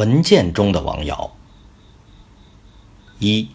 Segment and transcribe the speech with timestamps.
[0.00, 1.30] 文件中的王瑶。
[3.18, 3.50] 一，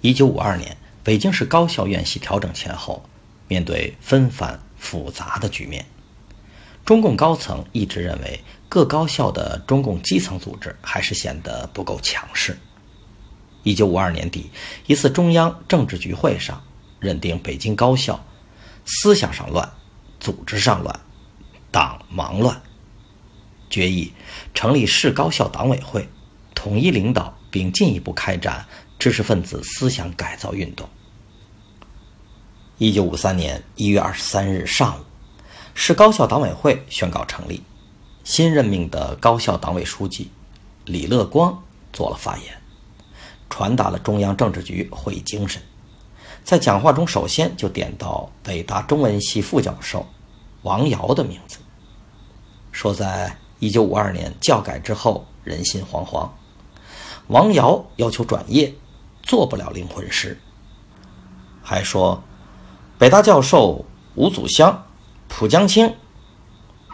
[0.00, 3.04] 一九五二年，北京市高校院系调整前后，
[3.48, 5.84] 面对纷繁复杂的局面，
[6.86, 12.58] 中共高层一直认为各高校的中共基层组织还是显得不够强势。
[13.64, 14.50] 一九五二年底，
[14.86, 16.64] 一次中央政治局会上，
[16.98, 18.24] 认定北京高校
[18.86, 19.70] 思想上乱，
[20.18, 20.98] 组织上乱，
[21.70, 22.58] 党忙乱。
[23.68, 24.12] 决议
[24.54, 26.08] 成立市高校党委会，
[26.54, 28.66] 统一领导并进一步开展
[28.98, 30.88] 知识分子思想改造运动。
[32.78, 35.04] 一九五三年一月二十三日上午，
[35.74, 37.62] 市高校党委会宣告成立，
[38.24, 40.30] 新任命的高校党委书记
[40.84, 42.60] 李乐光做了发言，
[43.48, 45.62] 传达了中央政治局会议精神。
[46.44, 50.06] 在讲话中，首先就点到北大中文系副教授
[50.62, 51.58] 王瑶的名字，
[52.70, 53.36] 说在。
[53.62, 56.28] 一九五二年教改之后，人心惶惶。
[57.28, 58.74] 王瑶要求转业，
[59.22, 60.36] 做不了灵魂师。
[61.62, 62.24] 还说，
[62.98, 63.84] 北大教授
[64.16, 64.84] 吴祖湘、
[65.28, 65.94] 蒲江青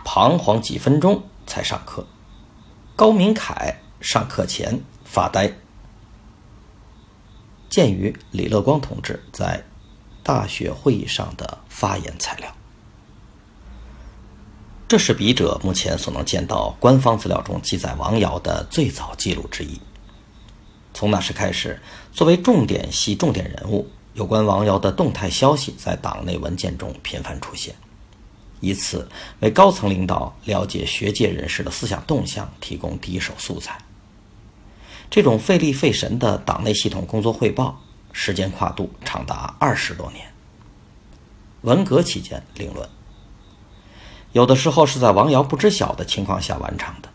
[0.04, 2.06] 彷徨几分钟才上课，
[2.94, 5.50] 高明凯上课前发呆。
[7.70, 9.64] 鉴于李乐光同志在
[10.22, 12.54] 大学会议上的发言材料。
[14.88, 19.78] 这是笔者目前所能见到官方资料中记载王瑶的最早记录之一。
[20.94, 21.78] 从那时开始，
[22.10, 27.74] 作为重点系重点人物，有关王瑶的动态消息在党内文件中频繁出现，
[28.60, 29.06] 以此
[29.40, 33.78] 为高层领导了解学界人士的思想动向提供第一手素材。
[35.10, 37.78] 这种费力费神的党内系统工作汇报，
[38.12, 40.26] 时间跨度长达二十多年。
[41.60, 42.88] 文革期间，另论。
[44.32, 47.08] 有的时候是在王瑶不知晓的情况下完成的，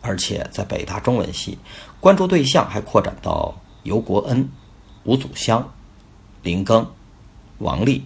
[0.00, 1.58] 而且在北大中文系，
[2.00, 3.54] 关注对象还扩展到
[3.84, 4.48] 尤国恩、
[5.04, 5.72] 吴祖湘、
[6.42, 6.86] 林庚、
[7.58, 8.04] 王力、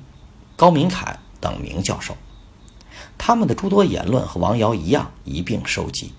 [0.54, 2.16] 高明凯等名教授，
[3.18, 6.12] 他们的诸多言论和王瑶一样一并收集，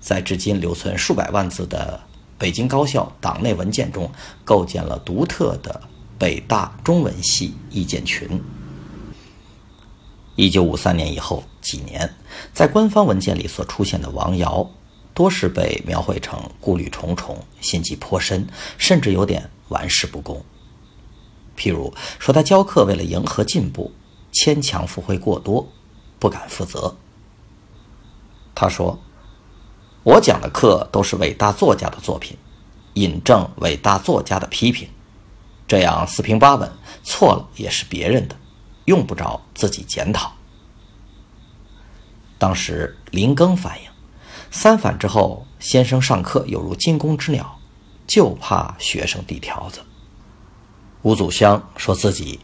[0.00, 2.00] 在至今留存数百万字的
[2.38, 4.10] 北京高校党内文件中，
[4.44, 5.80] 构建了独特的
[6.18, 8.40] 北大中文系意见群。
[10.36, 12.14] 一九五三年以后几年，
[12.52, 14.70] 在官方文件里所出现的王瑶，
[15.14, 20.44] 多是被描绘成顾虑重重、心机颇深，甚至有点玩世不恭。
[21.56, 23.90] 譬如说，他教课为了迎合进步，
[24.30, 25.66] 牵强附会过多，
[26.18, 26.94] 不敢负责。
[28.54, 28.98] 他说
[30.04, 32.36] ：“我讲的课都是伟大作家的作品，
[32.94, 34.88] 引证伟大作家的批评，
[35.66, 36.70] 这样四平八稳，
[37.02, 38.36] 错了也是别人的。”
[38.84, 40.30] 用不着自己检讨。
[42.38, 43.88] 当时林庚反映，
[44.50, 47.58] 三反之后，先生上课有如惊弓之鸟，
[48.06, 49.80] 就怕学生递条子。
[51.02, 52.40] 吴祖湘说自己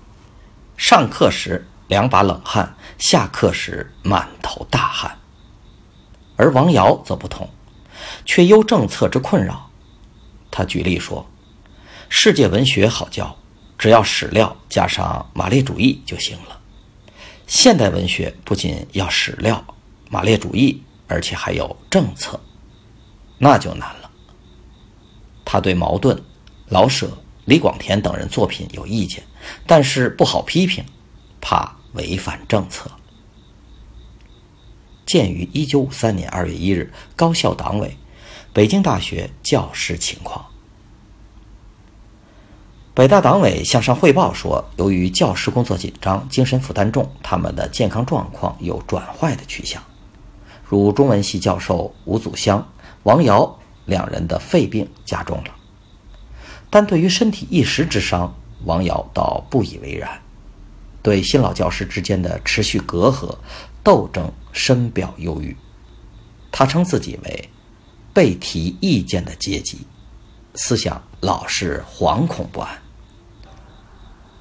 [0.77, 5.19] 上课时两把冷汗，下课时满头大汗。
[6.37, 7.49] 而王瑶则不同，
[8.25, 9.71] 却忧政策之困扰。
[10.51, 11.27] 他举例说，
[12.09, 13.37] 世界文学好教。
[13.79, 16.61] 只要史料加上马列主义就行了。
[17.47, 19.65] 现代文学不仅要史料、
[20.13, 22.39] 马列主义，而且还有政策，
[23.39, 24.11] 那就难了。
[25.45, 26.21] 他对茅盾、
[26.67, 27.09] 老舍、
[27.45, 29.23] 李广田等人作品有意见，
[29.69, 30.85] 但是不好批评，
[31.41, 32.91] 怕违反政策。
[35.07, 37.97] 鉴于一九五三年二月一日高校党委、
[38.53, 40.45] 北京大学教师情况。
[42.95, 49.81] 北大党委向上汇报说，由于教师工作紧张、精神负担重，他们的健康状况有转坏的趋向。
[50.71, 52.65] 如中文系教授吴祖湘、
[53.03, 55.51] 王瑶两人的肺病加重了。
[56.71, 58.33] 但对于身体一时之伤，
[58.65, 60.21] 王瑶倒不以为然，
[61.03, 63.37] 对新老教师之间的持续隔阂、
[63.83, 65.57] 斗争深表忧郁。
[66.53, 67.49] 他称自己为
[68.15, 69.79] 被提意见的阶级。
[70.55, 72.79] 思想老是惶恐不安。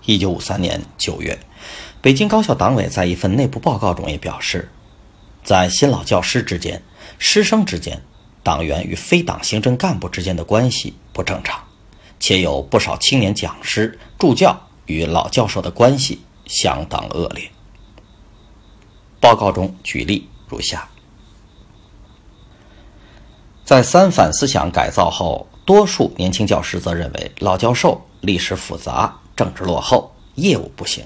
[0.05, 1.39] 一九五三年九月，
[2.03, 4.69] 北京高校党委在一份内部报告中也表示，
[5.49, 6.79] 在新老教师之间、
[7.17, 7.99] 师生之间、
[8.43, 11.59] 党员与非党行政干部之间的关系不正常，
[12.19, 14.55] 且有不少青年讲师、助教
[14.85, 17.49] 与老教授的关系相当恶劣。
[19.19, 20.87] 报告中举例如下：
[23.65, 29.17] 在三反思想改造后，多数年轻教师则认为老教授历史复杂。
[29.35, 31.03] 政治落后，业务不行。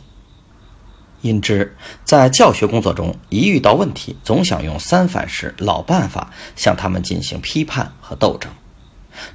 [1.23, 8.51] 因之，在教学工作中，一遇到问题，总想用三反式老办法向他们进行批判和斗争，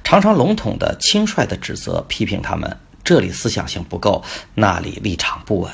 [0.03, 5.71] 常常笼统的、轻率的指责、批评他们这里思想性不够，那里立场不稳，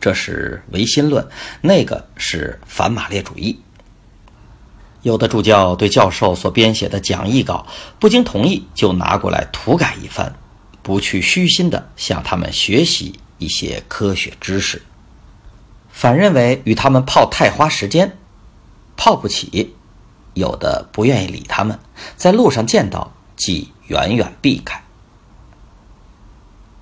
[0.00, 1.24] 这是唯心论，
[1.60, 3.58] 那个是反马列主义。
[5.02, 7.64] 有的助教对教授所编写的讲义稿
[8.00, 10.34] 不经同意就拿过来涂改一番。
[10.82, 14.80] 不去虚心地向他们学习一些科学知识，
[15.98, 18.16] 反认为与他们泡太花时间，
[18.96, 19.74] 泡不起。
[20.34, 21.76] 有的不愿意理他们，
[22.16, 24.80] 在路上见到即远远避开。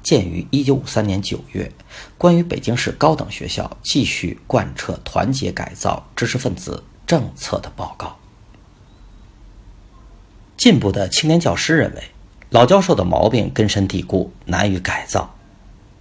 [0.03, 1.73] 鉴于一九五三年九月
[2.19, 8.19] 关于北京市高等学校继续贯彻团结改造知识分子政策的报告，
[10.59, 12.03] 进步的青年教师认为。
[12.51, 15.35] 老教授的毛病根深蒂固，难于改造。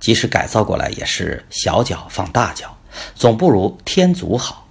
[0.01, 2.77] 即使改造过来，也是小脚放大脚，
[3.15, 4.67] 总不如天足好。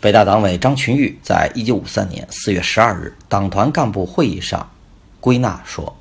[0.00, 4.70] 北大党委张群玉在一九五三年四月十二日党团干部会议上
[5.20, 5.94] 归纳说：“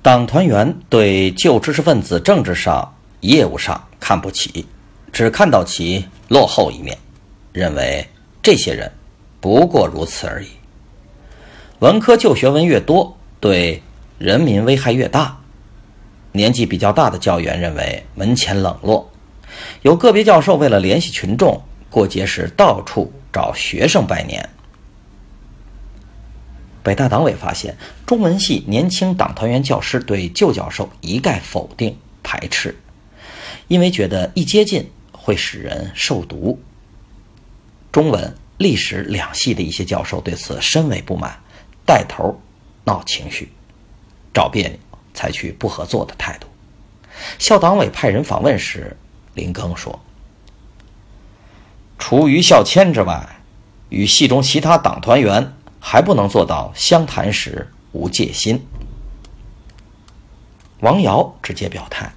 [0.00, 4.64] 党团员对旧知识分子政治上、业务上看不起，
[5.12, 6.96] 只看到其落后一面，
[7.52, 8.08] 认为
[8.42, 8.90] 这些人
[9.38, 10.48] 不过如此而已。”
[11.80, 13.82] 文科旧学文越多，对
[14.16, 15.38] 人民危害越大。
[16.32, 19.10] 年纪比较大的教员认为门前冷落，
[19.86, 24.44] 有个别教授为了联系群众，过节时到处找学生拜年。
[26.82, 27.72] 北大党委发现，
[28.04, 32.76] 中文系年轻党团员教师对旧教授一概否定排斥，
[33.68, 36.60] 因为觉得一接近会使人受毒。
[37.92, 41.38] 中文、历史两系的一些教授对此深为不满。
[41.84, 42.36] 带头
[42.82, 43.48] 闹情绪，
[44.34, 44.76] 找别扭，
[45.14, 46.48] 采取不合作的态度。
[47.38, 48.96] 校党委派人访问时，
[49.36, 50.00] 林庚说
[52.00, 53.38] ：“除于孝谦之外，
[53.90, 58.66] 与系中其他党团员还不能做到相谈时无戒心。”
[60.80, 62.12] 王瑶直接表态：“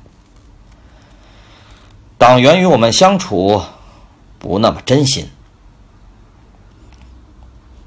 [2.18, 3.62] 党员与我们相处
[4.39, 5.30] 不那么真心。”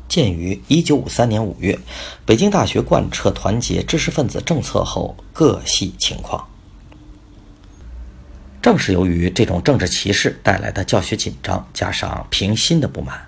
[0.08, 1.78] 鉴于一九五三年五月，
[2.26, 6.46] 北京大学贯彻团结知识分子政策后各系情况，
[8.62, 13.20] 正是由于这种政治歧视带来的教学紧张，加上平心的不满，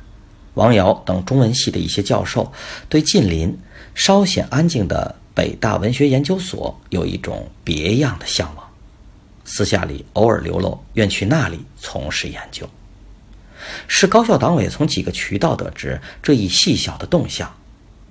[0.55, 2.53] 王瑶等中文系的一些教授
[2.89, 3.59] 对近邻
[3.97, 8.65] 稍显安静的北大文学研究所有一种别样的向往，
[9.45, 12.71] 私下里偶尔流露愿去那里从事研究。
[13.89, 17.53] 市高校党委从几个渠道得知这一细小的动向，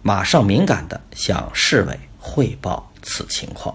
[0.02, 3.74] 马上敏感地向市委汇报此情况。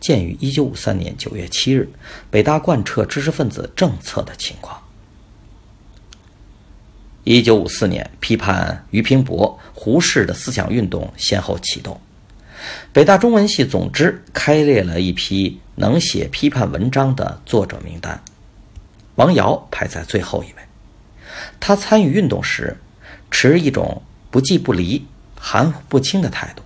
[0.00, 1.88] 鉴于一九五三年九月七日
[2.30, 4.82] 北大贯彻知识分子政策的情况，
[7.24, 12.00] 一九五四年批判俞平伯、胡适的思想运动先后启动，
[12.92, 18.18] 北大中文系总支开列了一批能写批判文章的作者名单。
[19.16, 20.54] 王瑶排在最后一位。
[21.60, 22.76] 他参与运动时，
[23.30, 25.04] 持一种不即不离、
[25.36, 26.62] 含糊不清的态度，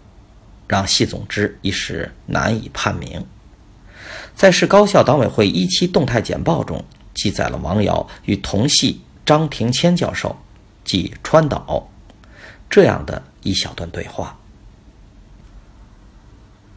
[0.67, 3.25] 让系总支一时难以判明。
[4.35, 10.37] 在市高校党委会一期动态简报中，记载了王瑶与同系张庭谦教授
[10.85, 11.89] 即川岛
[12.69, 14.39] 这样的一小段对话。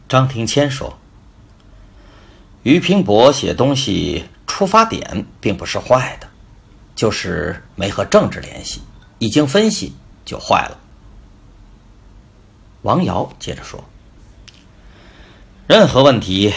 [0.08, 0.98] 张庭谦说
[2.64, 6.26] ：“俞平伯写东西。”出发点并不是坏的，
[6.96, 8.80] 就是没和政治联系，
[9.18, 9.92] 一经分析
[10.24, 10.80] 就坏了。
[12.82, 13.84] 王瑶接着说
[15.66, 16.52] ：“任何问题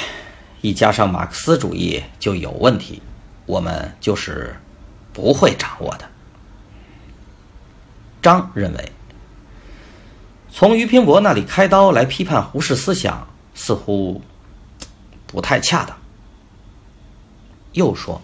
[0.61, 3.01] 一加上马克思主义就有问题，
[3.45, 4.55] 我们就是
[5.11, 6.09] 不会掌握的。”
[8.21, 8.91] 张认为，
[10.51, 14.21] 从俞平伯那里开刀来批判胡适思想，似乎
[15.25, 15.97] 不太恰当。
[17.71, 18.21] 又说：“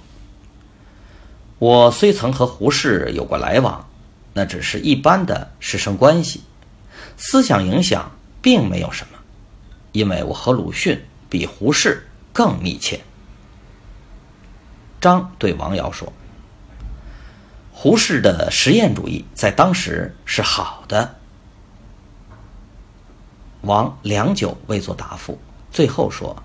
[1.57, 3.89] 我虽曾和胡适有过来往，
[4.33, 6.43] 那只是一般的师生关系，
[7.17, 9.17] 思想影响并没有什么。
[9.91, 13.01] 因为我和鲁迅比胡适更密切。
[15.01, 16.13] 张对王尧说
[17.73, 21.15] ：“胡适的实验主义在当时是好的。”
[23.61, 25.39] 王良久未作答复，
[25.71, 26.43] 最后说：“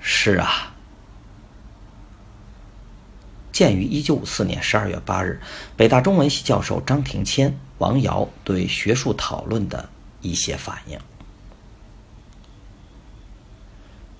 [0.00, 0.72] 是啊。”
[3.52, 5.38] 鉴于一九五四年十二月八日
[5.76, 9.88] 北大中文系教授张庭谦、王瑶对学术讨论的
[10.20, 10.96] 一些反应。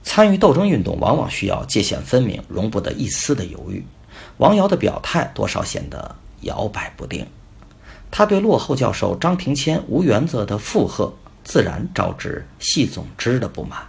[0.02, 3.85] 参与斗争运动往往需要界限分明，容不得一丝的犹豫。
[4.38, 7.25] 王瑶的表态多少显得摇摆不定，
[8.11, 11.14] 他对落后教授张庭谦无原则的附和，
[11.45, 13.87] 自然招致系总支的不满。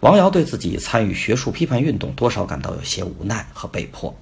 [0.00, 4.12] 王瑶对自己参与学术批判运动多少感到有些无奈和被迫。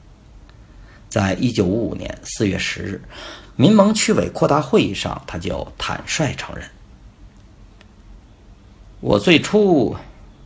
[1.11, 3.03] 在一九五五年四月十日，
[3.57, 6.65] 民盟区委扩大会议上，他就坦率承认。
[9.01, 9.97] 我最初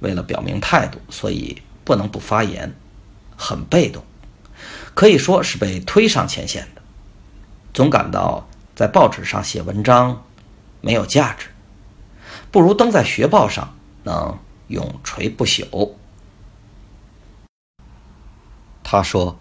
[0.00, 2.74] 为了表明态度，所以不能不发言，
[3.36, 4.02] 很被动，
[4.94, 6.80] 可以说是被推上前线的。
[7.74, 10.24] 总感到在报纸上写文章
[10.80, 11.48] 没有价值，
[12.50, 15.90] 不如登在学报上能永垂不朽。
[18.82, 19.38] 他说，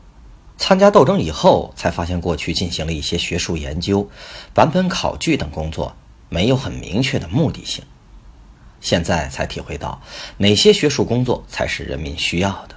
[0.57, 4.09] 参加斗争以后，才发现过去进行了一些学术研究、
[4.53, 5.95] 版本考据等工作，
[6.29, 7.83] 没有很明确的目的性。
[8.79, 10.01] 现在才体会到
[10.37, 12.75] 哪些学术工作才是人民需要的。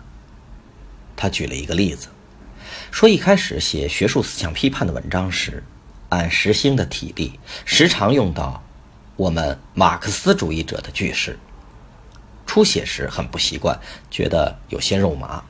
[1.16, 2.08] 他举了一个例子，
[2.90, 5.64] 说一开始写学术思想批判的文章时，
[6.08, 8.62] 按时兴的体例，时常用到
[9.16, 11.38] 我们马克思主义者的句式。
[12.46, 13.78] 初写时很不习惯，
[14.10, 15.42] 觉得有些肉麻。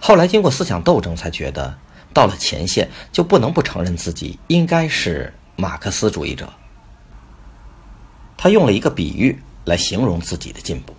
[0.00, 1.76] 后来经过思想斗争，才觉得
[2.12, 6.48] 到了前线就不能不承认自己应该是马克思主义者。
[8.36, 9.38] 他用了一个比喻。
[9.64, 10.94] 来形容自己的进步，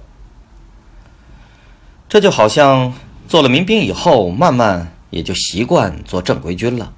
[2.08, 2.94] 这就好像
[3.28, 6.94] 做了民兵以后，慢慢也就习惯做正规军了。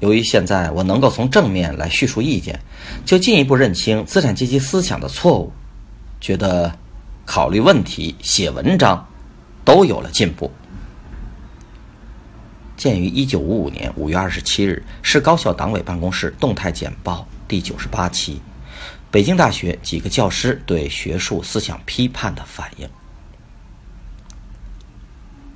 [0.00, 2.60] 由于现在我能够从正面来叙述意见，
[3.06, 5.50] 就进一步认清资产阶级思想的错误，
[6.20, 6.70] 觉得
[7.24, 9.08] 考虑问题、写文章
[9.64, 10.50] 都有了进步。
[12.82, 18.42] 鉴于一九五五年五月二十七日是高校党委办公室动态简报第九十八期。
[19.08, 22.88] 北京大学几个教师对学术思想批判的反应。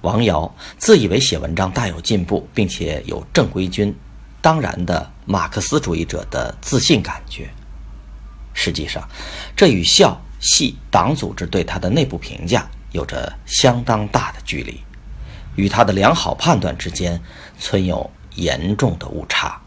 [0.02, 3.92] 王瑶自以为写文章大有进步，并且有正规军
[4.40, 7.50] 当然的马克思主义者的自信感觉。
[8.54, 9.02] 实际上，
[9.56, 14.80] 这与校系党组织对他的内部评价有着相当大的距离，
[15.56, 17.20] 与他的良好判断之间
[17.58, 19.60] 存有严重的误差。